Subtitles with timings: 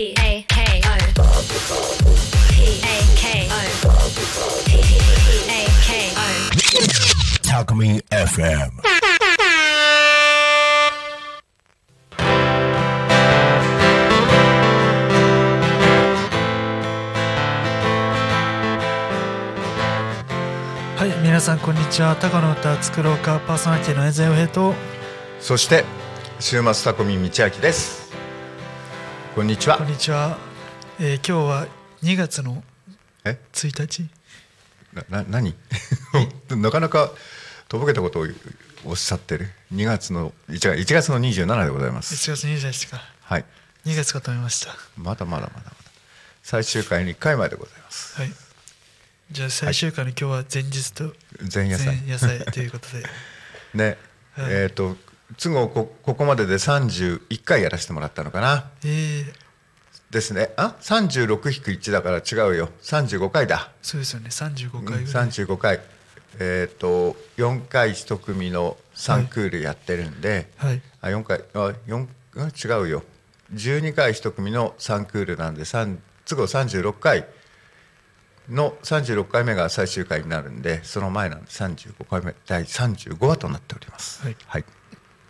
[0.00, 0.94] A K O
[2.54, 3.58] P A K O
[4.64, 4.70] P
[5.48, 6.18] A K O
[7.42, 8.70] Talk Me FM.
[20.94, 22.14] はい皆さんこんにちは。
[22.20, 23.40] 高の歌作ろうか。
[23.48, 24.74] パーソナリティの江澤平と。
[25.40, 25.84] そして
[26.38, 27.97] 週末タコミ道明です
[29.38, 29.78] こんにちは。
[29.78, 30.36] こんにちは、
[30.98, 31.68] えー今日は
[32.02, 32.64] 2月の
[33.24, 34.08] え？1日？
[34.92, 35.54] なな何？
[36.60, 37.12] なかなか
[37.68, 38.26] とぼけたことを
[38.84, 42.16] おっしゃってる？2月の1月 ,1 月の27でございます。
[42.16, 43.00] 1月20日か。
[43.22, 43.44] はい。
[43.86, 44.74] 2月かと思いました。
[44.96, 45.72] まだまだまだまだ。
[46.42, 48.20] 最終回に1回前でございます。
[48.20, 48.32] はい。
[49.30, 51.14] じゃあ最終回の今日は前日と
[51.54, 51.96] 前夜祭。
[51.96, 53.06] 前夜祭ということで。
[53.74, 53.98] ね、
[54.32, 54.52] はい。
[54.52, 54.96] えっ、と
[55.36, 58.70] 都合こここまでで31回やらせてもらったのかな。
[58.84, 59.32] えー、
[60.10, 60.50] ですね。
[60.56, 62.70] あ36-1だから違うよ。
[62.82, 63.70] 35回だ。
[63.82, 64.28] そうですよね。
[64.30, 65.80] 35回ぐらい、35回。
[66.40, 70.80] えっ、と4回1組の3クールやってるんで、はい。
[71.00, 73.02] あ4回あ四あ違うよ。
[73.54, 77.26] 12回1組の3クールなんで3都合36回
[78.48, 84.22] の36回目が最終回になるんでその前なんで35回目第35話となっております。
[84.22, 84.36] はい。
[84.46, 84.64] はい、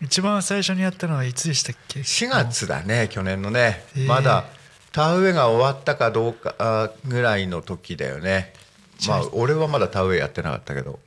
[0.01, 4.45] 一番最初にやったのはいつでしたっけ？4月だね去年のね、へえまだ
[4.91, 8.53] 田植えが終わったかどうかあぐらいの時だよね。
[9.07, 10.99] まあ俺はまだ田植えやってなかったけど。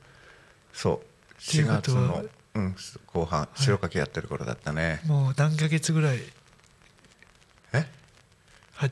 [0.73, 1.41] そう。
[1.41, 1.81] 4ていうことは？
[1.81, 2.75] 月の、うん、
[3.07, 3.49] 後半。
[3.55, 6.19] 白かきやってる頃だったね、もう何ヶ月ぐらい？
[7.73, 7.85] え？
[8.75, 8.89] は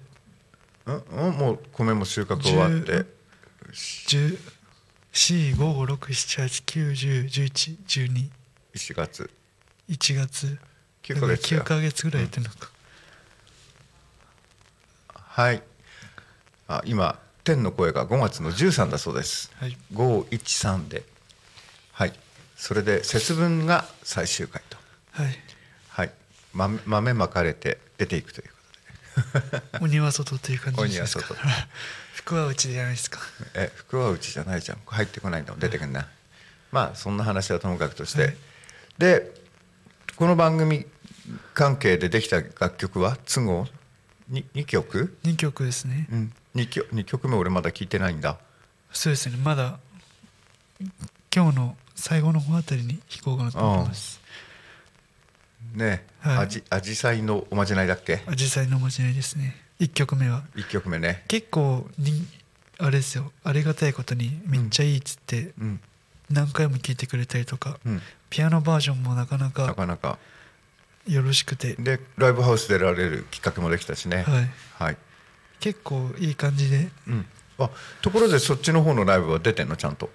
[0.88, 3.06] うんうんもう米も収穫終わって。
[3.72, 4.38] 10
[5.14, 8.30] 4 5 5 6 7 8 9 1 0 1 1 1
[8.76, 9.24] 4月。
[9.24, 9.41] 2
[9.92, 10.58] 1月。
[11.04, 12.70] 9ヶ月だ9ヶ月ぐらいやってるのか、
[15.14, 15.62] はい。
[16.68, 19.78] あ今天の声が5月の13だそうです、はい。
[19.94, 21.04] 513で。
[21.92, 22.14] はい。
[22.56, 24.78] それで節分が最終回と。
[25.12, 25.36] はい。
[25.90, 26.12] はい。
[26.54, 29.80] 豆豆まかれて出ていくということで。
[29.84, 31.26] 鬼は外という感じですか。
[31.28, 31.36] 鬼は外
[32.16, 33.20] 服は内じゃないですか。
[33.56, 34.78] え福は内じゃないじゃん。
[34.86, 35.60] 入ってこないんだもん。
[35.60, 36.08] 出てくんな。
[36.72, 38.38] まあそんな話はともかくとして、はい。
[38.98, 39.41] で
[40.16, 40.86] この番組
[41.54, 43.66] 関係でできた楽曲は都合
[44.32, 48.38] 2, 2曲、2曲ですね、うん、2, 曲2曲目俺まだ聞いてないんだ。
[48.92, 49.38] そうですね。
[49.44, 49.80] まだ
[51.34, 54.22] 今日の最後の方あたりに弾こうかなと思います。
[55.74, 56.38] ねはい。
[56.40, 58.22] あじあじさいのおまじないだっけ？
[58.28, 59.56] アジサイのおまじないですね。
[59.80, 60.44] 1曲目は。
[60.56, 61.24] 1曲目ね。
[61.28, 62.28] 結構に
[62.78, 63.32] あれですよ。
[63.44, 65.80] ありがたいことにめっちゃいいっつってうん。
[66.30, 70.18] 何回も聴いてくれたりとか、うんピアノバージョンもなかななかかなか。
[71.06, 71.76] よろしくて。
[71.76, 74.24] でライブハウス出られるきっかけもできたしね。
[74.24, 74.50] はい。
[74.86, 74.98] はい、
[75.60, 76.90] 結構いい感じで。
[77.08, 77.26] うん、
[77.60, 77.70] あ
[78.02, 79.76] ところでそっちの方のライブは出てんの？
[79.76, 80.10] ちゃんと。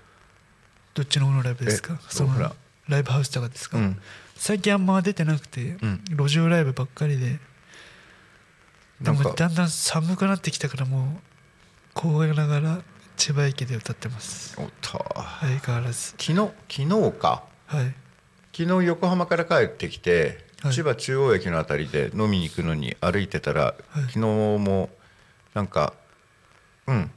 [0.94, 1.98] どっちの方のライブですか？
[2.00, 2.52] えそのほら。
[2.88, 4.00] ライブハウスとかですか、うん。
[4.36, 6.04] 最近あんま出てなくて、ん。
[6.08, 7.26] 路上ライブばっかりで。
[7.26, 7.38] で
[9.02, 9.24] なんか。
[9.24, 11.04] もだんだん寒くなってきたからもう
[11.92, 12.78] 凍えながら
[13.16, 14.54] 千葉駅で歌ってます。
[14.58, 15.04] おっと
[15.40, 16.14] 相変わらず。
[16.16, 17.42] 昨日昨日か。
[17.66, 17.94] はい
[18.56, 20.72] 昨日横浜から帰ってきて、はい。
[20.72, 24.88] 千葉中央駅のあたりで飲みに行くのに歩いてたら、昨日も
[25.52, 25.92] なんか
[26.86, 27.10] うん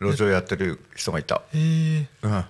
[0.00, 1.42] 路上やってる人がいた。
[1.52, 2.44] えー、うん。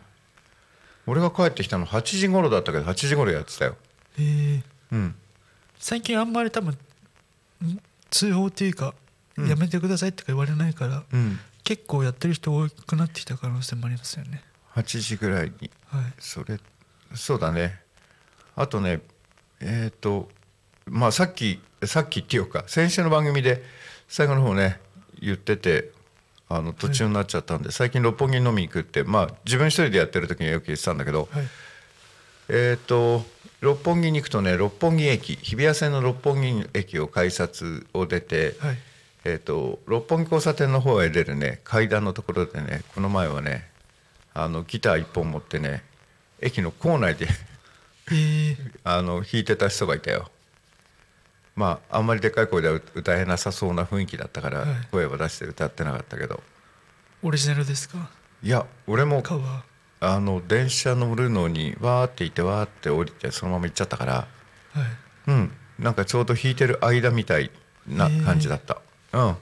[1.09, 3.75] 俺が帰ってきたの8時頃だったけど8時頃やってたよ。
[4.17, 5.17] えー、うん。
[5.81, 6.77] 最近あんまり多分ん
[8.11, 8.95] 通報っていうか、
[9.39, 11.41] やめてくださいとか言われないから、うん。
[11.65, 14.45] 結構やってる人多くなってきた可能性もありますよね。
[14.77, 15.69] 8時ぐらいに。
[15.87, 16.05] はい。
[16.21, 16.61] それ
[17.17, 17.81] そうだね
[18.56, 19.00] あとね
[19.61, 20.28] えっ、と
[20.87, 23.62] まあさっきさっきっていうか先週の番組で
[24.09, 24.81] 最後の方ね
[25.21, 25.93] 言ってて
[26.49, 31.44] あの途中になっちゃったんで、最近六本木に飲みに行くってまあ自分一人でやってる時にはよく言ってたんだけど、はい。
[32.49, 33.22] えっ、と
[33.60, 38.78] 六本木に行くとね六本木駅日比谷線の六本木駅を改札を出て、はい。
[39.25, 43.69] えー、と六本木交差点の方へ出るね階段のところでねこの前はね
[44.33, 45.84] あのギター一本持ってね
[46.41, 47.50] 駅の構内でえー、
[48.84, 50.30] あの弾いてた人がいたよ。
[51.57, 54.68] まああんまりでっかい声では歌えなさそうな雰囲気だったからはい。
[54.91, 56.42] 声を出して歌ってなかったけど、
[57.22, 58.09] オリジナルですか？
[58.42, 59.22] い、や俺も
[60.01, 64.13] あの電車乗るのにわーって行ってわーって降りてそのまま行っちゃったから。
[64.15, 64.27] はい。
[65.27, 65.53] うん。
[65.78, 67.51] なんかちょうど弾いてる間みたい
[67.86, 68.80] な感じだった、
[69.13, 69.36] うん。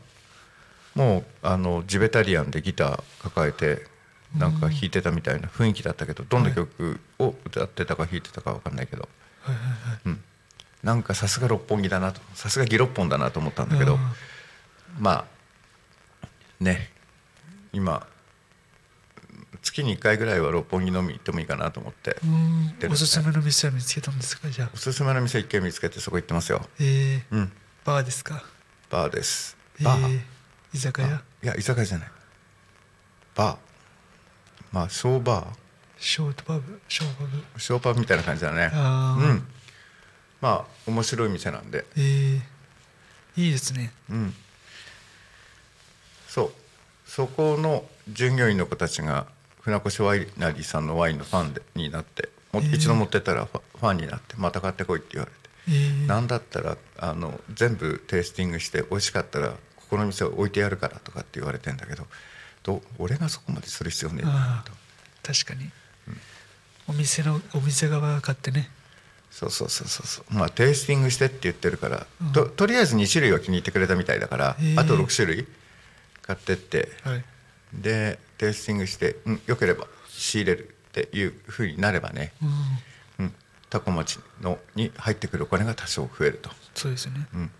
[0.95, 3.87] もうあのジベタリアンでギター抱えて
[4.37, 9.09] なんか弾いてたみたいな雰囲気だったけどどんな曲を歌ってたか弾いてたか分かんないけど、
[9.43, 10.19] はいはいはい。
[10.83, 13.97] なんかさすが六本木だなとさすがギロッポンだなと思ったんだけど。
[13.97, 14.15] あ
[14.99, 15.11] ま
[16.23, 16.27] あ
[16.61, 16.91] ね。
[17.73, 18.07] 今
[19.63, 22.17] 月に1回ぐらいは六本木飲み行ってもいいかなと思って。
[22.23, 24.49] ねおすすめの店は見つけたんですか？
[24.49, 24.71] じゃあ。
[24.73, 26.63] おすすめの店1軒見つけてそこ行ってますよ。
[26.79, 27.35] えー。
[27.37, 27.53] うん。
[27.85, 28.43] バーですか？
[28.91, 29.57] バーです。
[29.81, 30.21] えバー、ー
[30.75, 31.23] 居酒屋？
[31.43, 32.11] いや居酒屋じゃない。
[33.35, 33.68] バー
[34.73, 35.47] まあショーバー
[35.99, 37.61] ショートパブショーパブ。
[37.61, 38.71] ショーパブみたいな感じだね。
[38.73, 39.47] うん。
[40.41, 41.85] まあ面白い店なんで。
[41.97, 42.41] えー
[43.37, 43.93] いいですね。
[44.11, 44.35] うん。
[46.27, 46.53] そう。
[47.07, 49.27] そこの従業員の子たちが
[49.61, 52.75] 船越ワイナリーさんのワインのファンでになってもえー。
[52.75, 55.39] 一度持ってったらファファンになってまた買ってこいって言われて、
[55.69, 56.07] えー。
[56.07, 59.55] なんだったらあの全部テイスティングして美味しかったらこ
[59.91, 62.07] この店を置いてやるからとかって言われてんだけど
[62.63, 64.29] どう俺がそこまでする必要ねえと。
[64.29, 65.71] ー確かに、
[66.89, 68.71] お店のお店側が買ってね。
[69.31, 70.35] そうそうそうそうそう。
[70.35, 72.33] まあテイスティングしてって言ってるから、うん。
[72.33, 75.47] ととりあえず2種類は気に入ってくれたみたいだから、あと6種類
[76.23, 76.91] 買ってって。
[77.05, 77.25] はい。
[77.75, 82.33] でテイスティングして、うん、よければ仕入れるっていうふうになればね、
[83.19, 83.25] うん。
[83.27, 83.35] うん、
[83.69, 87.27] タコ町のに入ってくるお金が多少増えると、そうですよね。
[87.35, 87.51] うん、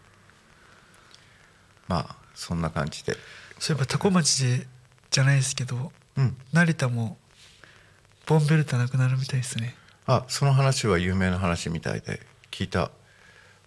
[1.89, 3.17] まあそんな感じで、
[3.59, 4.67] そういえば多古町で
[5.19, 7.17] じゃないですけどうん、成田も
[8.27, 9.75] ボンベルタなくなるみたいですね。
[10.07, 12.21] あその話は有名な話みたいで
[12.51, 12.91] 聞いた。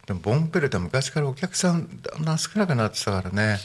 [0.06, 3.57] でもボンペルタ昔からお客さんだんだん少なくなってたからね。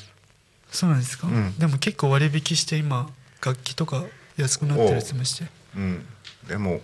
[0.71, 1.57] そうなんですか、うん。
[1.59, 3.09] でも結構割引して今
[3.45, 4.05] 楽器とか
[4.37, 5.47] 安くなってるやつもして
[5.77, 5.81] う。
[5.81, 6.07] ん。
[6.49, 6.81] でも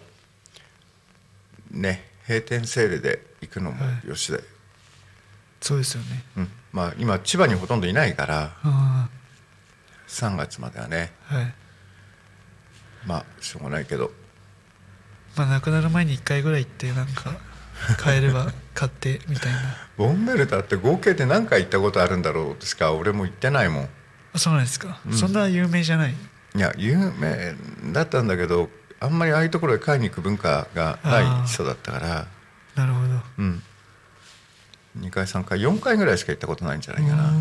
[1.71, 4.09] ね閉店セールで行くのもはい。
[4.09, 4.41] よしで、
[5.61, 6.25] そうですよね。
[6.37, 8.53] うん、まあ今千葉にほとんどいないから。
[8.63, 9.09] あ
[10.09, 11.13] 3月まではね。
[11.31, 11.55] あはい。
[13.07, 14.11] まあしょうがないけど。
[15.37, 17.35] まあなくなる前に1回ぐらい行ってなんか
[17.99, 19.59] 買えれば 買ってみたいな。
[19.97, 23.89] ボンベルタって合計で何回行ったことあるんだろうしか俺も行ってないもん。
[24.35, 25.13] あそうなんですか、うん。
[25.17, 26.15] そんな有名じゃない？
[26.55, 27.55] いや有名
[27.93, 28.69] だったんだけど
[29.01, 32.27] あんまりああいうところへ買いに行く文化がない人だったから。
[32.75, 33.21] なるほど。
[33.39, 33.63] うん。
[35.01, 37.33] 2回3回4回ぐらいしか行ったことないんじゃないかな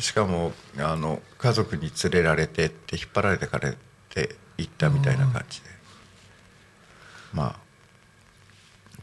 [0.00, 3.76] しかもあの家族に連れられてって引っ張られてかれ
[4.08, 5.68] て行ったみたいな感じで。
[7.32, 7.56] まあ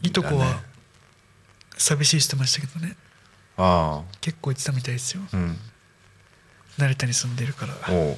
[0.01, 0.61] いとこは
[1.77, 2.95] 寂しいしてましたけどね。
[3.57, 5.21] あ結構行ってたみたいですよ。
[5.33, 5.57] あうん。
[6.77, 7.73] 成田に住んでるから。
[7.89, 8.17] お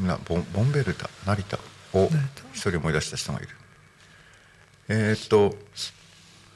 [0.00, 0.06] う。
[0.06, 1.58] なボンボンベルタ成田。
[1.94, 2.10] を
[2.52, 3.48] 一人思い出した人がいる。
[4.88, 5.56] えーっと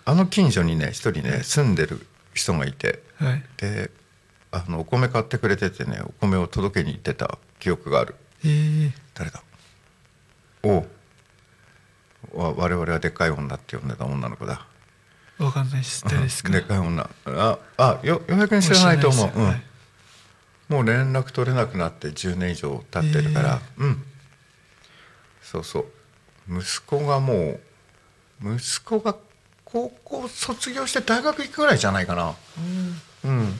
[0.04, 3.02] あの近所にね一人ね住んでる人がいて。
[3.16, 3.44] はい。
[3.56, 3.90] で
[4.50, 8.14] あのお米買ってくれててねお米を届けに行ってた記憶がある。
[8.44, 8.46] え。
[8.48, 9.42] ー、誰だ？
[10.62, 10.88] おう。
[12.34, 14.66] わ我々はでっかい女って呼んでた女の子だ。
[15.38, 16.50] わかんないです誰ですか？
[16.50, 17.08] でっかい女。
[17.26, 19.62] ああよようやくに知らないと思う、うん知らない
[20.68, 24.02] もう連絡取れなくなって10年以上経ってるから、うん。
[25.42, 26.58] そうそう。
[26.58, 27.58] 息子がも
[28.44, 29.16] う息子が
[29.64, 32.34] 高校卒業して大学行くぐらいじゃないかな。
[33.24, 33.58] うん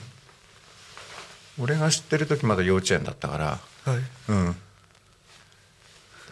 [1.59, 4.53] 俺が知ってる時まだ幼稚園だったからはい、はいうん。
[4.53, 4.57] で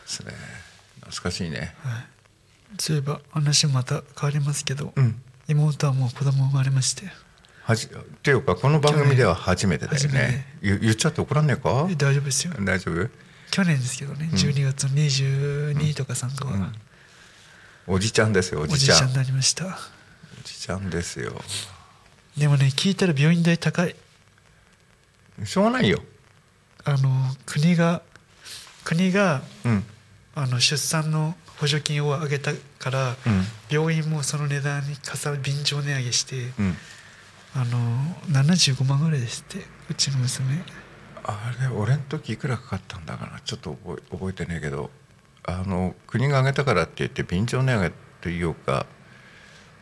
[0.05, 0.33] すね。
[1.01, 1.75] 懐かしいね。
[2.79, 5.21] そういえば話また変わりますけど、うん。
[5.47, 7.11] 妹はもう子供生まれまして。
[7.63, 7.89] はじっ
[8.23, 10.45] ていうかこの番組では初めてだよね。
[10.61, 11.87] 言言っちゃって怒らんねえか？
[11.89, 12.53] え大丈夫ですよ。
[12.59, 13.09] 大丈夫？
[13.51, 16.71] 去年ですけどね、12月の22とか3かは、
[17.87, 18.97] おじちゃんですよおおじちゃん。
[18.97, 19.65] じいちゃんになりました。
[19.65, 19.69] お
[20.43, 21.33] じちゃんですよ。
[22.37, 23.95] でもね聞いたら病院代高い
[25.43, 26.01] しょうがないよ。
[26.83, 27.09] あの
[27.45, 28.01] 国が
[28.83, 29.83] 国がうん。
[30.35, 33.43] あの出産の補助金を上げたから、うん。
[33.69, 36.77] 病院もその値段にかさ便乗値上げして、うん。
[37.55, 40.61] あの75万ぐらいですってうちの娘。
[41.23, 43.39] あれ俺の時いくらかかったんだかな？
[43.39, 44.91] ちょっと覚え覚えてねえけど。
[45.49, 48.85] あの国が上げたからって言って便乗値上げというか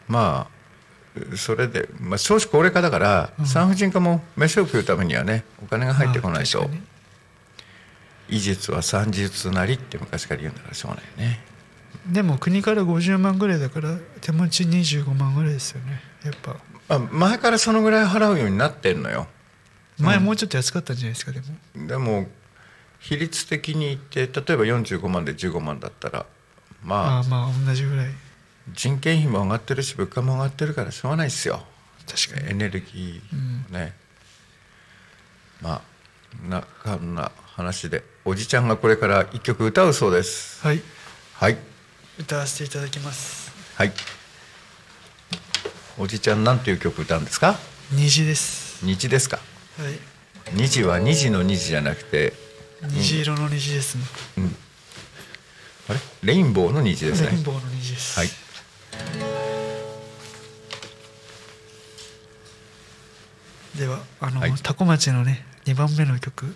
[0.07, 0.54] まあ
[1.37, 3.45] それで、まあ、少子高齢化だから、うん。
[3.45, 6.59] 産婦人科も飯を食うためにはねお金が入ってこないと。
[6.59, 6.95] まあ確かに
[8.27, 11.43] 医術は産術なりって昔から言うんだからしょうがないよね。
[12.11, 16.55] でも国から50万ぐらいだから手持ち25万ぐらいですよねやっぱ。
[16.87, 19.27] まあ、前からそのぐらい払うようになってんのよ。
[19.99, 21.87] 前もうちょっと安かったんじゃないですかでも。
[21.87, 22.27] でも
[22.99, 26.25] 比率的に言って例えば45万で15万だったら
[26.83, 27.17] まあ。
[27.17, 28.09] ああまあ同じぐらい
[28.73, 31.63] 人件費も上がってるし物価も上がってるからしょうがないですよ。
[32.07, 33.93] 確かにエネルギーね、
[35.61, 35.81] まあ
[36.49, 40.65] なかんな話でおじちゃんがこれから一曲歌うそうです。
[40.65, 40.81] はい。
[41.35, 41.57] はい。
[42.19, 43.51] 歌わせていただきます。
[43.75, 43.91] はい。
[45.97, 47.57] おじちゃんなんていう曲歌うんですか？
[47.91, 48.85] 虹です。
[48.85, 49.37] 虹ですか？
[49.37, 49.99] はい。
[50.53, 52.33] 虹は虹の虹じゃなくて
[52.83, 54.03] 虹色の虹ですね、
[55.89, 55.99] あれ？
[56.23, 57.29] レインボーの虹ですね。
[57.29, 58.19] レインボーの虹です。
[58.19, 58.29] はい
[63.77, 64.53] ではあの、はい。
[64.63, 66.55] タコ町のね2番目の曲。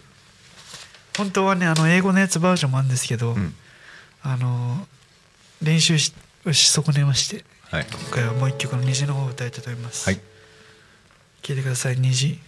[1.17, 3.53] 本当はねあの英語のやつバージョンもあるんですけど、うん。
[4.21, 4.87] あの
[5.61, 6.13] 練習し
[6.51, 7.85] し損ねましてはい。
[7.85, 10.19] 今回はもう一曲の虹の方を歌いたいと思います、はい。
[11.41, 12.39] 聴いてください虹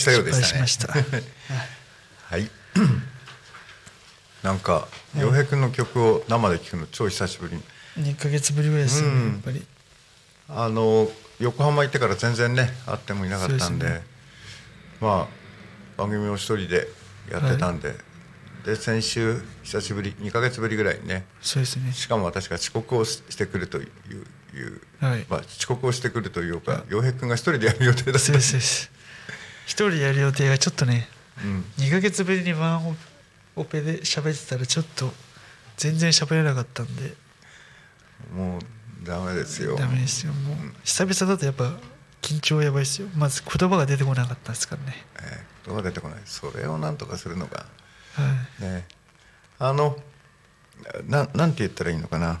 [0.00, 0.46] したようでしたね。
[0.46, 0.92] しました。
[0.92, 2.50] はい。
[4.42, 7.60] なんか洋平君の曲を生で聴くの超久しぶり。
[8.02, 9.26] 2ヶ月ぶりぐらいですよね、うん。
[9.32, 9.66] やっぱり。
[10.48, 14.02] あの横浜行ってから全然ね会ってもいなかったんでね。
[15.00, 15.40] まあ
[15.96, 16.88] 番組を一人で
[17.30, 17.94] やってたんで、
[18.64, 21.26] で先週久しぶり2ヶ月ぶりぐらいにね。
[21.40, 21.92] そうですね。
[21.92, 23.86] しかも私が遅刻をししてくるという
[24.56, 25.26] いう、はい。
[25.28, 28.90] まあ、遅刻をしてくるというか洋平君が一人でやる予定だったそうですそうです
[29.70, 31.08] 一人でやる予定がちょっとね
[31.44, 31.64] うん。
[31.78, 32.96] 2ヶ月ぶりにワンオ
[33.54, 35.12] オペで喋ってたらちょっと
[35.76, 37.14] 全然喋れなかったんで。
[38.34, 39.76] もうダメですよ。
[39.76, 40.32] ダメですよ。
[40.32, 41.72] もう久々だとやっぱ
[42.20, 43.06] 緊張やばいですよ。
[43.16, 45.06] まず言葉が出てこなかったですからね。
[45.20, 46.18] えー言葉出てこない。
[46.24, 47.58] それをなんとかするのが。
[47.58, 47.64] は
[48.60, 48.62] い。
[48.62, 48.86] ね。
[49.60, 49.96] あの
[51.06, 52.40] ななんて言ったらいいのかな。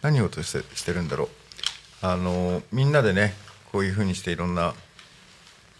[0.00, 2.06] 何をとしてしてるんだろう。
[2.06, 3.34] あのみんなでね
[3.72, 4.74] こういうふうにしていろんな、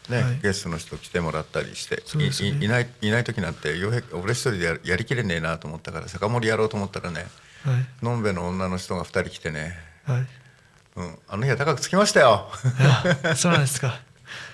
[0.08, 0.40] ねはい。
[0.40, 2.24] ゲストの人来てもらったりしてね。
[2.24, 7.26] いいいないいない時なんて洋平俺一人でやりきれねえなと思ったから酒盛りやろうと思ったらね
[7.64, 8.04] はい。
[8.04, 10.26] のんべの女の人が2人来てね、はい。
[10.96, 12.48] うん、あの日は高くつきましたよ。
[13.24, 14.00] あそうなんですか。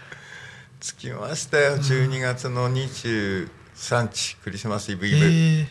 [0.80, 1.76] つきましたよ。
[1.76, 3.48] 12月の23
[4.10, 5.68] 日クリスマスイブイブ、ええ。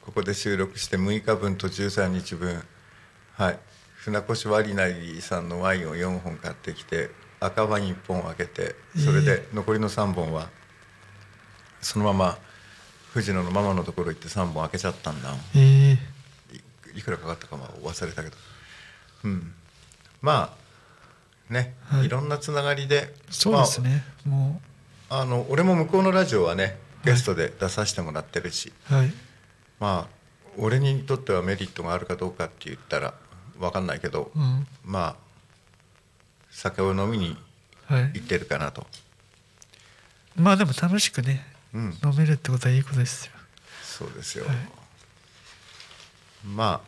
[0.00, 2.62] ここで収録して6日分と13日分。
[3.34, 3.58] はい。
[3.96, 7.10] 船越ワリナリーさんのワインを4本買ってきて
[7.44, 10.48] 赤ワイン1本開けてそれで残りの3本は
[11.80, 12.38] そのまま
[13.12, 15.34] 藤野のママのところ行って3本開けちゃったんだ。
[15.54, 15.98] ええ。
[16.94, 18.36] いいくらかかったかは忘れたけど。
[19.24, 19.52] うん。
[20.22, 20.56] ま
[21.50, 22.06] あね、はい。
[22.06, 24.60] い、ろんなつながりでそうですね、も
[25.10, 29.12] まあ、あの俺も向こうのラジオはねゲストで出させてもらってるし、うはい。
[29.78, 30.22] まあ
[30.56, 33.14] 俺にとってはメリットがあるかどうかって言ったら
[33.58, 34.66] 分かんないけど、うん。
[34.84, 35.16] まあ
[36.52, 37.36] 酒を飲みに
[37.86, 38.02] はい。
[38.14, 38.86] 行ってるかなと、
[40.36, 41.44] まあでも楽しくね
[41.74, 43.32] うん、飲めるってことはいいことですよ。
[43.82, 44.56] そうですよ、はい。
[46.46, 46.80] ま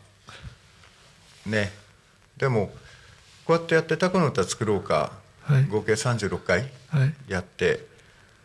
[1.45, 1.73] あね。
[2.37, 2.73] でも
[3.45, 5.11] こうやってやって「タコの歌作ろうか」
[5.43, 5.65] はい。
[5.65, 7.13] 合計36回はい。
[7.27, 7.85] やって。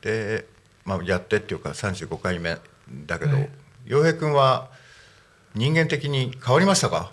[0.02, 0.46] で、
[0.84, 2.58] まあ、やってっていうか35回目。
[3.06, 3.50] だけどはい。
[3.86, 4.68] 洋、平君は
[5.54, 7.12] 人間的に変わりましたか？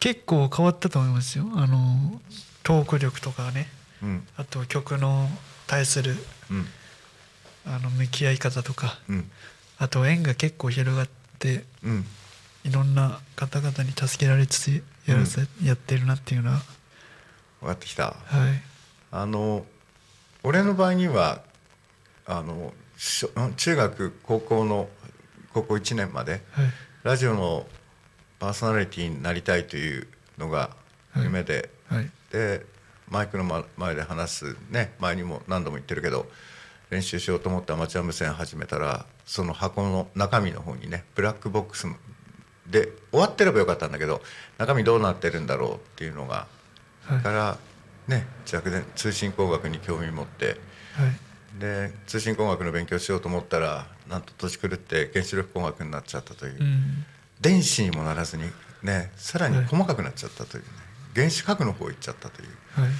[0.00, 1.46] 結構変わったと思いますよ。
[1.56, 2.20] あの
[2.64, 3.68] トーク力とかね
[4.02, 4.26] うん。
[4.36, 5.28] あと曲の
[5.68, 6.16] 対する
[6.50, 6.66] うん。
[7.66, 9.30] あの向き合い方とかうん。
[9.78, 12.04] あと縁が結構広がってうん。
[12.64, 16.62] いろんな方々に助けられつつやらせ、やってるなっていうのは
[17.60, 18.04] 分かってきた。
[18.04, 18.62] はい。
[19.12, 19.64] あの
[20.42, 21.42] 俺の場合には
[22.26, 22.72] あの
[23.56, 24.88] 中学高校の
[25.52, 26.42] 高校1年まではい。
[27.02, 27.66] ラジオの
[28.38, 30.70] パーソナリティになりたいというのが
[31.16, 32.66] 夢で、はいで
[33.08, 36.26] マイクのま前で話すね前にも何度も言ってるけど
[36.90, 41.86] 練習しようと思ってアマチュア無線始めたらその箱の中身の方にねブラックボックス
[42.68, 44.20] で終わってればよかったんだけど
[44.58, 46.48] 中身どうなってるんだろうっていうのが、
[47.04, 47.20] はい。
[47.20, 47.58] から
[48.08, 50.56] ね若年通信工学に興味持ってはい。
[51.60, 56.56] で通信工学の勉強しようと思ったらなんと年狂って原子力工学になっちゃったという。
[56.58, 57.04] うん。
[57.40, 58.44] 電子にもならずに
[58.82, 60.68] ねさらに細かくなっちゃったというね、
[61.14, 62.48] 原子核の方行っちゃったという。
[62.80, 62.90] はい。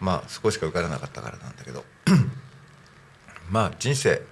[0.00, 1.84] まあそこしか受からなかったからなんだけど。
[3.50, 4.22] まあ人生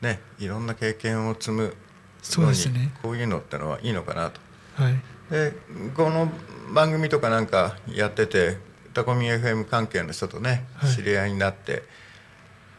[0.00, 1.74] ねいろんな経験を積む
[2.22, 2.92] そうですね。
[3.02, 4.40] こういうのってのはいいのかなと。
[4.74, 4.94] はい。
[5.30, 5.52] で
[5.94, 6.30] この
[6.72, 8.58] 番組とかなんかやってて
[8.94, 10.94] タコミ FM 関係の人とねはい。
[10.94, 11.82] 知り合いになって、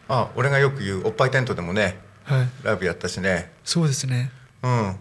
[0.07, 2.50] あ俺がよく言うおっぱいテントでもねはい。
[2.63, 3.51] ライブやったしね。
[3.63, 4.31] そうですね。
[4.63, 4.95] うん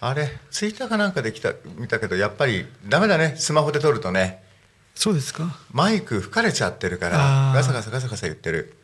[0.00, 4.42] あれツイッターかなんかできた見たけどやっぱりダメだねスマホで撮るとね。
[4.94, 5.58] そうですか？
[5.72, 8.74] マイク吹かれちゃってるからガサガサガサガサ言ってる。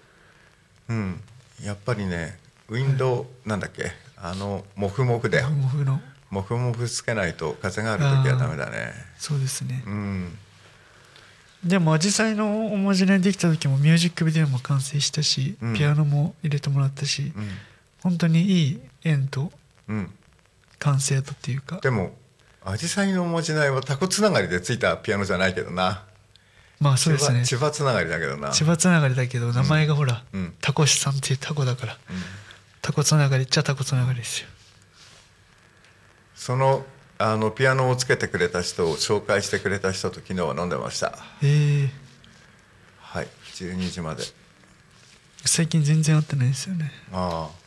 [0.89, 1.21] うん。
[1.63, 2.39] やっぱりね
[2.69, 3.93] ウィンドウなんだっけ？
[4.17, 5.51] あのモフモフだよ。
[5.51, 6.01] モフの。
[6.31, 8.93] モフモフつけないと風がある時はダメだね。
[9.19, 9.83] そうですね。
[9.87, 10.39] うん。
[11.63, 15.75] でもアジサイのおまじないできた時もミュージックビデオも完成したし、うん。
[15.75, 17.49] ピアノも入れてもらったし、うん。
[18.01, 19.53] 本当にいい縁と
[19.89, 20.11] うん
[20.83, 21.79] 完成度っていうか。
[21.81, 22.17] でも
[22.65, 26.05] アジサイのおまじないはタコつながりでついたピアノじゃないけどな。
[26.81, 27.45] まあそうですね。
[27.45, 28.51] 千葉つながりだけどな。
[28.51, 30.55] 千葉つながりだけど名前がほら、うん。
[30.61, 31.97] タコシさんっていうタコだから、
[32.81, 34.49] タコつながりっちゃタコつながりですよ。
[36.35, 36.85] その
[37.19, 41.17] あのピアノをつけてくれた人を紹介してくれた人と昨日は飲んでました。
[41.43, 41.91] ええ。
[42.99, 43.29] はい。
[43.55, 44.25] 12時まで。
[45.45, 46.91] 最近全然会ってないですよね。
[47.13, 47.63] ああ。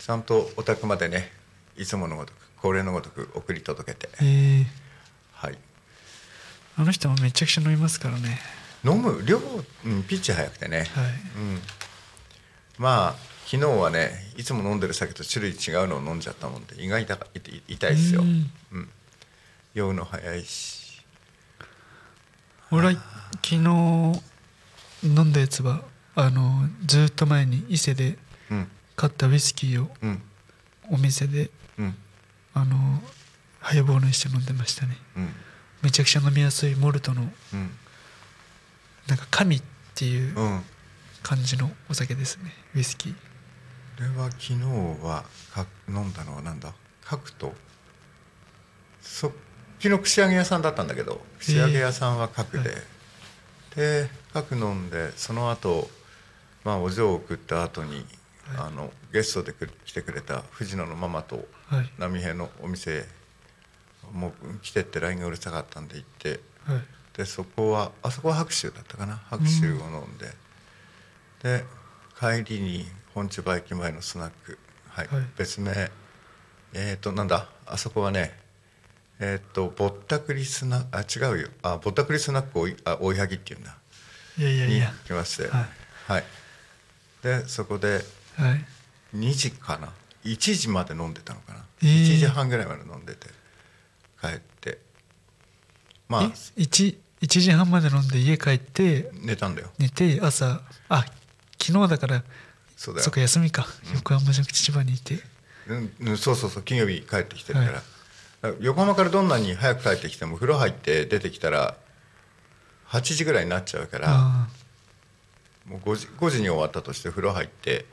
[0.00, 1.37] ちゃんとお宅までね
[1.78, 4.08] いつものごとく恒例のごとく送り届けて。
[4.20, 4.66] ええ
[5.32, 5.58] はい。
[6.76, 8.38] あの人もめちゃくちゃ飲みますからね。
[8.84, 9.22] 飲む？
[9.24, 10.86] 量、うん、ピッチ早くてね、はい。
[10.86, 11.60] うん、
[12.78, 18.82] まあ昨日はねいつも飲んでる酒と種類違うのを飲んじゃったもんで胃が痛か痛い痛いですよ、ううん。
[18.82, 18.90] ん
[19.74, 21.02] 酔うの早いし。
[22.70, 24.20] 俺は昨日飲
[25.02, 25.82] んだやつは
[26.14, 28.18] あのずっと前に伊勢で
[28.50, 28.68] うん。
[28.96, 30.22] 買ったウイスキーをうん。
[30.90, 31.96] お店でうん。
[32.54, 32.76] あの
[33.60, 34.96] ハイボールにして飲んでましたね。
[35.16, 35.28] うん。
[35.82, 37.70] めちゃくちゃ飲みやすいモルトのうん。
[39.06, 39.62] なんか神っ
[39.94, 40.62] ていううん。
[41.22, 42.52] 感じのお酒ですね。
[42.74, 43.12] ウイスキー。
[43.14, 43.18] こ
[44.00, 44.54] れは昨日
[45.04, 46.72] はか飲んだのはなんだ？
[47.04, 47.54] 角と。
[49.00, 49.32] そ
[49.80, 52.78] 昨日串揚げ屋さんだったんだけど串揚げ屋さんは角で、はい。
[53.76, 55.90] で角飲んでその後
[56.64, 58.04] まあお嬢を送った後に、はい
[58.56, 61.90] あのゲストでく来てくれた藤野のママとはい。
[61.98, 63.04] 波平のお店へ
[64.12, 66.82] もう来てって LINE がうるさかったんで行ってはい。
[67.16, 69.16] でそこはあそこは白州だったかな？
[69.28, 70.30] 白州を飲んで、
[71.42, 71.64] で
[72.18, 74.56] 帰りに本千葉駅前のスナック、
[74.88, 75.08] はい。
[75.08, 75.24] はい。
[75.36, 75.90] 別名
[76.74, 77.48] えっ、となんだ？
[77.66, 78.38] あそこはね
[79.18, 81.48] えっ、とぼったくりスナあ違うよ。
[81.62, 83.76] あぼったくりスナック追いあ追いはぎっていうんだ。
[84.38, 85.48] いやいやいにや来まして。
[85.48, 85.66] はい。
[86.06, 86.24] はい、
[87.22, 88.00] でそこで
[88.38, 88.64] はい。
[89.16, 89.92] 2時かな。
[90.24, 92.14] 1時まで飲んでたのかな、えー。
[92.14, 93.28] 1時半ぐらいまで飲んでて
[94.20, 94.78] 帰って。
[96.08, 96.26] まあえ
[96.62, 99.70] ？1, 1時半まで飲んで家帰って寝たんだよ。
[99.78, 101.04] 寝て朝あ
[101.60, 102.22] 昨日だから
[102.76, 103.04] そうだよ。
[103.04, 105.18] そっか休みか、横浜じゃなくて千葉にいて。
[105.68, 107.84] うんうん、そうそうそう金曜日帰ってきてるから,、だか
[108.42, 111.76] ら横浜からどんなに早く帰ってきても風呂入って出てきたら
[112.88, 114.48] 8時ぐらいになっちゃうからあ
[115.66, 117.84] もう 5, 時5時に終わったとして風呂入って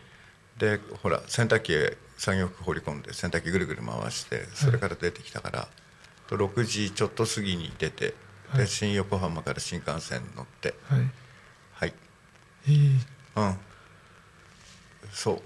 [0.58, 5.68] でほら洗濯機へ作業服放り込んで洗濯機ぐるぐる回してそれから出てきたから、
[6.28, 8.14] と6時ちょっと過ぎに出て、
[8.50, 8.60] はい。
[8.60, 11.06] で新横浜から新幹線乗ってあはい。
[11.74, 11.94] はい。
[12.70, 13.40] ええ。
[13.42, 13.58] うん。
[15.12, 15.42] そう。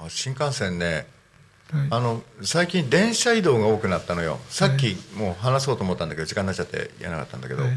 [0.00, 1.06] あ新幹線ね
[1.70, 1.88] はい。
[1.90, 4.38] あの最近電車移動が多くなったのよ。
[4.48, 7.72] さっきもう話そうと思ったんだけど時間になっちゃって言えなかったんだけど、はい。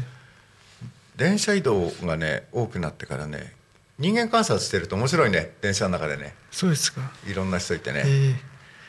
[1.16, 3.52] 電車移動がね多くなってからね
[4.00, 6.34] 人間観察してると面白いね電車の中でね。
[6.50, 7.12] そうですか。
[7.26, 8.34] いろんな人いてね、ええ。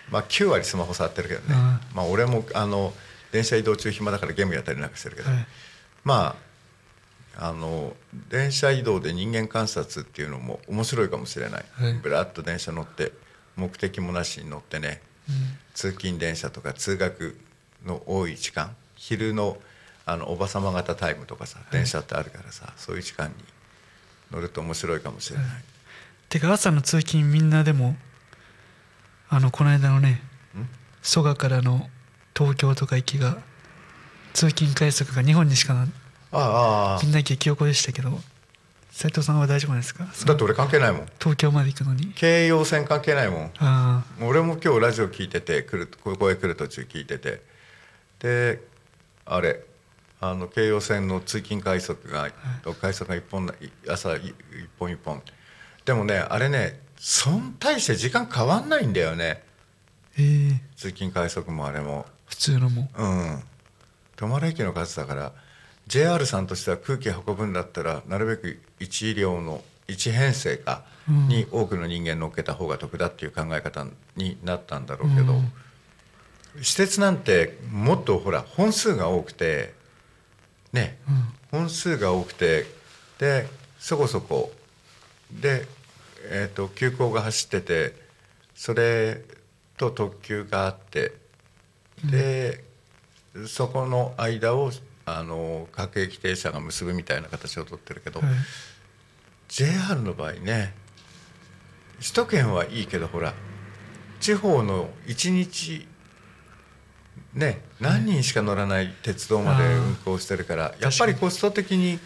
[0.10, 1.48] まあ9割スマホ触ってるけどね。
[1.50, 2.94] あまあ俺もあの
[3.32, 5.46] 電車移動中暇だからゲームやったりなんかしてるけど、はい。
[6.06, 6.36] ま
[7.38, 7.96] ああの
[8.30, 11.94] 電車移動で人間観察っていうのも面白いかもしれない、はい。
[11.94, 13.12] ぶらっと電車乗って
[13.58, 15.02] 目的もなしに乗ってね、
[15.74, 17.38] 通勤電車とか通学
[17.86, 18.76] の多い時間。
[18.96, 19.58] 昼の
[20.06, 23.34] あのおばさま方タイムとかさ電車ってあるからさ、そういう時間に
[24.32, 25.48] 乗ると面白いかもしれない、
[26.30, 27.96] てか朝の通勤みんなでも
[29.30, 30.22] あのこの間のね
[31.02, 31.90] 蘇我からの
[32.38, 33.38] 東京とか行きが
[34.34, 35.88] 通勤快速が日本にしかな
[36.32, 37.00] あああ。
[37.04, 38.20] みんな激横でしたけど
[38.92, 40.04] 斉藤さんは大丈夫なんですか？
[40.04, 41.06] あだって俺関係ないもん。
[41.20, 42.12] 東京まで行くのに。
[42.14, 43.52] 京葉線関係ないもん。
[43.60, 47.42] あ俺も今日ラジオ聞いてて来るここへ来る途中聞いてて。
[48.20, 48.62] で
[49.26, 49.64] あれ
[50.24, 52.30] あの京葉線の通勤快速が、
[52.80, 53.52] 快速が一本
[53.90, 54.36] 朝い一
[54.78, 55.22] 本一本。
[55.84, 59.44] でもねあれねそん大して時間変わんないんだよね。
[59.44, 60.52] あえ。
[60.54, 62.06] え通勤快速もあれも。
[62.28, 62.88] 普通のも。
[62.96, 63.44] うん。
[64.16, 65.32] 泊まる駅の数だから
[65.88, 71.28] JR さんとしては空気運ぶんだったらなるべく1両の1編成かうん。
[71.28, 75.52] に多くの人間乗っけた方が得だっていう考え方になったんだろうけど、うん。
[76.62, 79.74] 私鉄なんてもっとほら本数が多くて
[80.74, 80.98] ね、
[81.52, 82.66] 本数が多くて
[83.20, 83.48] で
[83.80, 84.52] そこそこ。
[85.32, 85.66] で、
[86.30, 87.96] えー、と急行が走ってて
[88.54, 89.22] それ
[89.78, 91.14] と特急があって
[92.04, 92.64] で、
[93.48, 94.72] そこの間を
[95.06, 98.30] あの各駅停車が結ぶみたいな形をとってるけど、はい。
[99.52, 100.74] JR の場合ね
[102.00, 103.34] 首都圏はいいけどほら
[104.22, 105.86] 地方の1日
[107.34, 112.00] ね何人しか乗らない鉄道まで運行してるからやっぱりコスト的に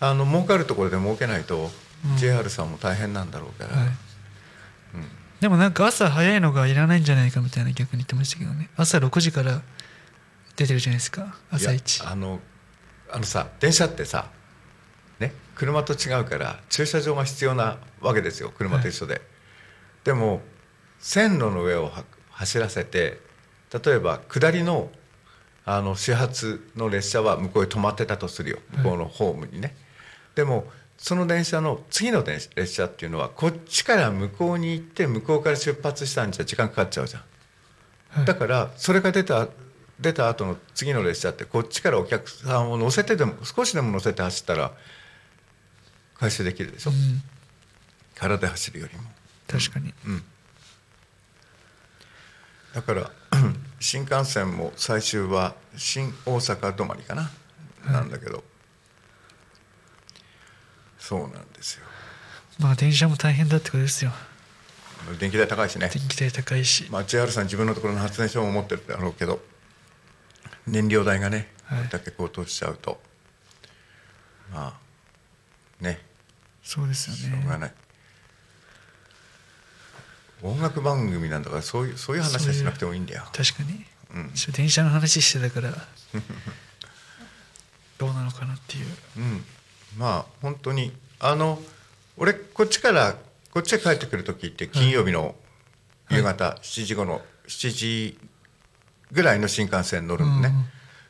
[0.00, 1.70] あの儲かるところで儲けないと、
[2.04, 2.16] うん。
[2.18, 3.88] JR さんも大変なんだろうから、はい。
[5.40, 8.70] でもなんか朝早いのがいらないんじゃないかみたいな逆に言ってましたけどね。
[8.76, 9.62] 朝6時から
[10.56, 11.36] 出てるじゃないですか。
[11.50, 12.02] 朝一。
[12.04, 12.40] あの
[13.10, 14.30] あのさ電車ってさ
[15.20, 18.50] ね車と違うから駐車場が必要なわけですよ。
[18.56, 19.20] 車と一緒で、
[20.04, 20.40] でも
[20.98, 23.20] 線路の上をは走らせて
[23.72, 24.90] 例えば下りの
[25.64, 28.58] あの始発の列車は向こうへ止まってたとするよ。
[28.78, 29.74] 向こうのホームにね、
[30.36, 37.22] でもその電車の次の電列車っていうのはこっちから向こうに行って向こうから出発したんじゃ時間かかっちゃうじゃん。
[38.10, 38.24] はい。
[38.24, 39.48] だからそれが出た
[39.98, 44.72] 出た後の次の列車ってこっちからお客さんを乗せてでも少しでも乗せて走ったら
[46.18, 47.22] 回収できるでしょ、うん。
[48.14, 49.02] 空で走るよりも、
[49.48, 49.92] 確かに。
[50.06, 50.22] うん、
[52.76, 53.10] だから
[53.80, 57.30] 新幹線も最終は新大阪止まりかな、
[57.90, 58.44] なんだけど。
[60.98, 61.86] そうなんですよ。
[62.58, 64.12] まあ電車も大変だってことですよ。
[65.18, 65.88] 電気代高いしね。
[65.88, 66.86] 電気代高いし。
[66.90, 69.40] まあ、JR さん自分のところの発電所も持ってるだろうけど
[70.66, 71.78] 燃料代がねはい。
[71.78, 73.00] これだけ高騰しちゃうと、
[74.52, 74.78] ま
[75.80, 76.00] あね。
[76.62, 77.42] そうですしよね。
[77.42, 77.74] ょうがない、
[80.42, 83.24] 音楽番組なんだからそういうそういう話はしなくてもいいんだよ。
[83.32, 84.32] 確かに、うん。
[84.52, 85.72] 電車の話してたから
[87.98, 88.86] どうなのかなっていう。
[89.16, 89.44] うん。
[89.96, 91.58] まあ本当にあの
[92.16, 93.16] 俺こっちから
[93.50, 95.34] こっちへ帰ってくる時って金曜日の
[96.10, 98.18] 夕方7時頃7時
[99.12, 100.64] ぐらいの新幹線乗るのね、うん。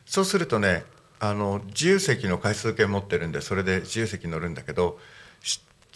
[0.05, 0.85] そうするとね
[1.19, 4.99] あの自由席の回数券持ってるんでそれで自由席乗るんだけど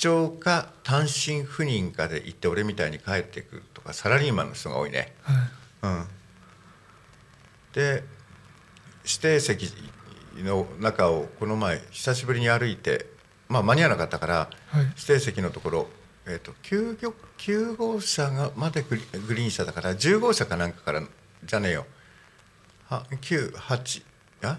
[0.01, 5.13] 出張か単身赴任かで行って俺みたいに帰ってくるとかサラリーマンの人が多いね。
[5.21, 5.37] はい。
[5.83, 6.07] うん、
[7.73, 8.03] で
[9.05, 9.71] 指定席
[10.37, 13.05] の中をこの前久しぶりに歩いて、
[13.47, 14.85] まあ、間に合わなかったから、はい。
[14.85, 15.87] 指定席のところ、
[16.25, 21.03] えー、と 9, 玉9号車がまでグリグリーン車だから10号車かなんかから
[21.43, 21.85] じゃねえよ。
[22.89, 24.03] は98
[24.45, 24.57] あ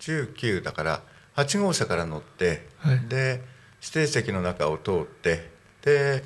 [0.00, 1.02] ？19だから
[1.36, 3.00] 8号車から乗って、はい。
[3.08, 3.51] で
[3.82, 5.50] 指定席の中を通って
[5.82, 6.22] で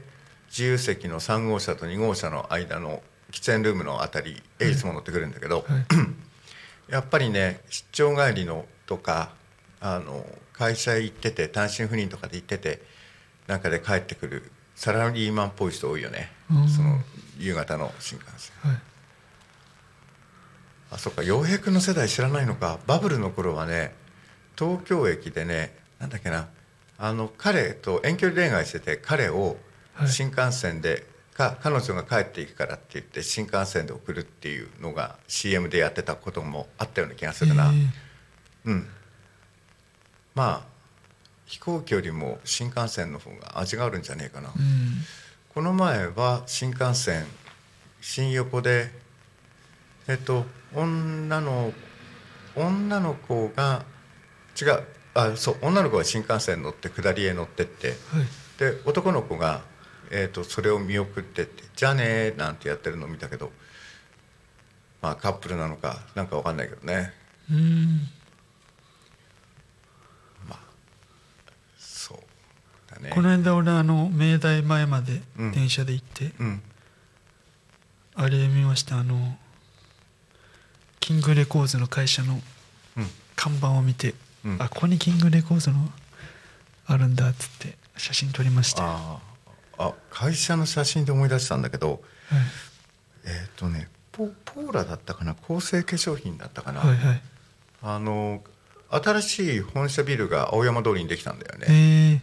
[0.49, 5.87] 自由席の3号車と2号車の間の喫煙ルームのあたりへいつも乗ってくるんだけど、はい。
[6.93, 9.33] やっぱりね出張帰りのとか
[9.81, 12.83] あの会社行ってて単身赴任とかで行ってて
[13.47, 16.69] なんかで帰ってくるサラリーマンっぽい人多いよね、うん。
[16.69, 16.99] その
[17.39, 18.53] 夕方の新幹線。
[18.61, 18.81] はい。
[20.93, 22.79] あそっか洋平君の世代知らないのか。
[22.87, 23.95] バブルの頃はね
[24.57, 26.49] 東京駅でねなんだっけな
[26.99, 29.57] あの彼と遠距離恋愛してて彼を
[29.97, 30.09] はい。
[30.09, 37.73] 新幹線でか彼女が帰っていくからって言って新幹線で送るっていうのが CM でやってたこともあったような気がするな、
[38.67, 38.71] え。
[38.71, 38.89] うん。
[40.35, 40.77] まあ
[41.47, 45.03] 飛行機よりも新幹線の方が味があるんじゃねえかな、ーうん。
[45.55, 47.25] この前は新幹線
[48.01, 48.91] 新横で
[50.09, 51.73] えっと女の
[52.55, 53.85] 女の子が
[54.61, 54.85] 違う
[55.17, 57.89] あそう女の子が新幹線乗って下りへ乗ってって。
[57.89, 57.97] はい。
[58.59, 59.63] で男の子が、
[60.11, 63.51] えっとそれを見送ってって「じゃあね」なんてやってるのを見たけど
[65.03, 67.13] まあカップルなのかなんかわかんないけどね。
[67.51, 68.09] うん。
[71.79, 73.11] そうだね。
[73.15, 75.53] この間俺あの明大前までうん。
[75.53, 76.63] 電車で行って、うん。
[78.15, 78.99] あれ見ました。
[78.99, 79.39] あの
[81.01, 82.41] キングレコーズの会社の
[82.97, 83.11] うん。
[83.35, 84.26] 看板を見て、うん
[84.59, 85.77] あここにキングレコーズの
[86.87, 89.21] あるんだっつって写真撮りました、は
[89.79, 92.01] ああ会社の写真で思い出したんだけど
[92.33, 95.35] い、えっ、とねポポーラだったかな？
[95.35, 97.23] 構成化粧品だったかな、はいはい。
[97.83, 98.43] あの
[98.89, 102.23] 新しい本社ビルが青山通りにできたんだよえね、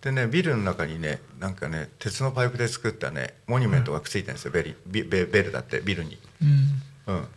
[0.00, 6.18] ー、でねビルの中にねなんかね鉄のパイプで作ったねモニュメントがくっついてるんですよ、ベリビベベルだってビルに。
[7.06, 7.14] うん。
[7.14, 7.28] うん。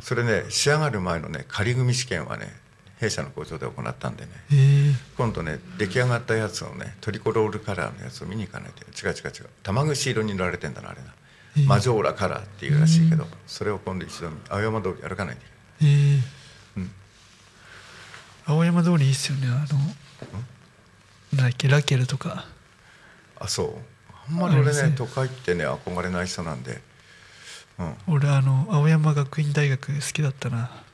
[0.00, 2.52] それね仕上がる前のね仮組み試験はね
[2.98, 4.30] 弊社の工場で行ったんでね。
[4.52, 4.54] え。
[4.54, 9.48] ー、今度ね出来上がったやつをねトリコロールカラーのやつを見に行かないと違う違う違う。
[9.62, 11.06] 玉串色に塗られてんだなあれな、
[11.56, 11.60] え。
[11.60, 15.42] ーマジョーラカラーっていうらしいけど、それを今度一度見青山通り歩かないと
[15.84, 16.18] いえ。
[16.18, 16.20] ー
[16.78, 16.90] うん。
[18.46, 19.78] 青山通りいいっすよねあの
[21.34, 22.46] なんだっけラケルとか。
[23.38, 23.74] あそう。
[24.28, 24.94] あんまり俺ねね。
[24.96, 26.80] 都会ってね憧れない人なんで。
[27.78, 27.94] うん。
[28.08, 30.70] 俺あの青山学院大学好きだったな。
[30.70, 30.87] お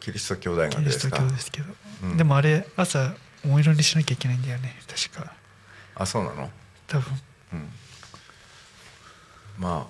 [0.00, 2.16] キリスト教大キリスト学ですか教ですけど、うん。
[2.16, 3.14] でもあれ朝
[3.50, 5.32] お色にしなきゃいけないんだよね確か。
[5.94, 6.50] あそうなの？
[6.86, 7.20] 多分。
[7.52, 7.68] うん。
[9.58, 9.88] ま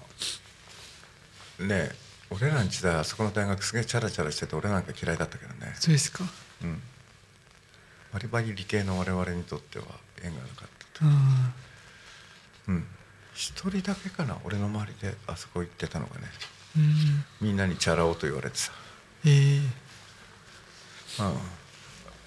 [1.60, 1.94] あねえ
[2.30, 5.72] 俺らの時代あそこの大学すげえチャラチャラしてて俺なんか嫌いだったけどね。
[5.74, 6.24] そうですか。
[6.62, 6.80] うん。
[8.12, 9.84] バリバリ理系の我々にとっては
[10.22, 12.74] 縁がなかったうん。
[12.76, 12.86] うん。
[13.34, 14.36] 一人だけかな？
[14.44, 16.26] 俺の周りであそこ行ってたのがね。
[16.76, 17.24] うん。
[17.40, 18.72] みんなにチャラ男と言われてさ
[19.24, 21.38] えー、うん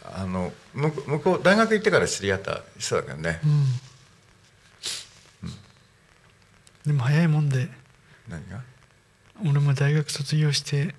[0.08, 3.40] あの向こう向こう大学行ってから知り合った人だけどね。
[3.44, 3.66] うん、
[6.86, 7.70] でも早いもんで。
[8.30, 8.62] 何が？
[9.44, 10.94] 俺も大学卒業して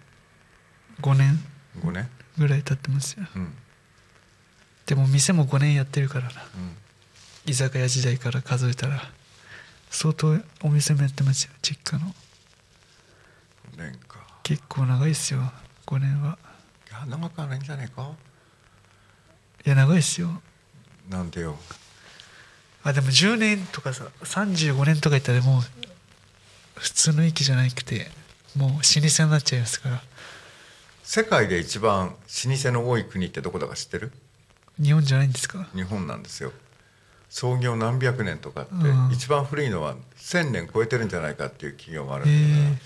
[1.01, 1.39] 5年
[1.81, 2.09] 5年？
[2.37, 3.27] ぐらい経ってますよ。
[3.37, 3.55] うん。
[4.87, 6.25] でも店も5年やってるから。
[6.25, 6.77] なうん。
[7.47, 9.09] 居酒屋時代から数えたら
[9.91, 11.53] 相当お店もやってますよ。
[11.63, 12.13] 実家の。
[13.77, 14.19] 5年か。
[14.43, 15.53] 結構長いっすよ
[15.87, 16.39] 5年は。
[16.91, 18.11] いや長くはないんじゃないか？
[19.65, 20.29] いや長いっすよ。
[21.09, 21.57] なんでよ？
[22.83, 25.63] あでも10年とかさ35年とか言ったらもう
[26.75, 28.07] 普通の域じゃなくて
[28.57, 30.03] もう老舗になっちゃいますから。
[31.03, 34.13] 世界で一番老舗の多い国ってどこだか知ってる？
[34.83, 35.69] 日本じゃないんですか？
[35.75, 36.53] 日本なんですよ。
[37.29, 39.11] 創業何百年とかって、うん。
[39.13, 42.51] 一番古いのは1000年超えてるんじゃないかっていう企業もあるんへだよえ。
[42.71, 42.81] ね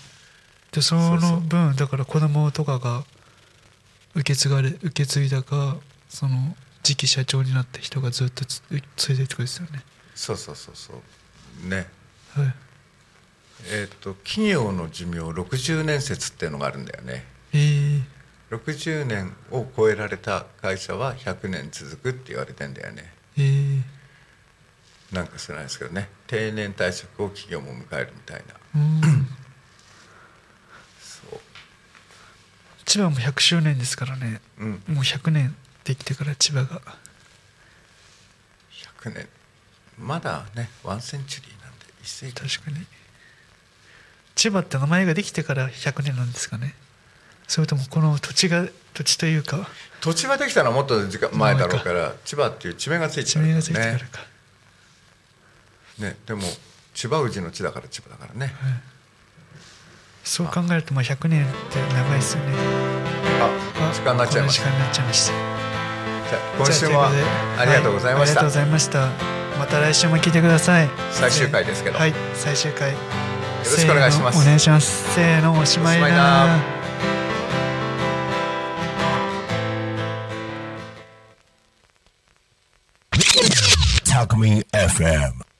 [0.71, 3.03] でその分だから子供とかが
[4.15, 5.77] 受け継がれ受け継いだか
[6.09, 8.61] その次期社長になった人がずっとつ
[8.95, 9.83] 継いでるってことですよね。
[10.15, 11.67] そうそうそうそう。
[11.67, 11.87] ね。
[12.33, 12.53] はい。
[13.71, 17.25] えっ、と企業の寿命60年説っていうのがあるんだよね。
[17.53, 18.03] えー、
[18.49, 23.13] 60年を超えられた会社は100年続くって言われてんだよね。
[23.37, 23.83] えー、
[25.11, 26.09] なんか知らないですけどね。
[26.27, 29.01] 定年退職を企業も迎えるみたいな うん
[30.99, 31.39] そう
[32.91, 34.41] 千葉も100周年ですからね。
[34.59, 34.69] うん。
[34.71, 36.81] もう100年できてから千葉が。
[39.01, 39.29] 100年。
[39.97, 42.59] まだねワンセンチュリーなんで一世紀。
[42.59, 42.85] 確かに。
[44.35, 46.75] 千葉って名前ができてから100年なんですかね。
[47.47, 49.69] それともこの土地が土地というか。
[50.01, 54.19] 土地はできたのはもっと時間前だろうから千葉っていう地名がついてる地名がついてからねか、
[55.99, 56.41] ねでも
[56.93, 58.53] 千葉宇治の地だから千葉だからね
[60.23, 62.53] そう考えるとまあ100年って長いですよね。
[63.41, 64.63] あ時間になっちゃいました。
[64.63, 65.33] この時間になっちゃいました。
[66.29, 69.09] じゃあ今週もありがとうございました、はありがとうございました。
[69.59, 70.89] また来週も聞いてください。
[71.11, 71.97] 最終回ですけど。
[71.97, 72.91] はい最終回。
[72.91, 72.97] よ
[73.63, 74.41] ろしくお願いします。
[74.41, 75.13] お願いします。
[75.13, 76.81] せーのおしまいなな
[84.05, 85.50] Talk Me FM.